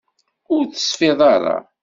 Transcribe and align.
Ur 0.53 0.63
tesfiḍ 0.65 1.19
ara. 1.33 1.57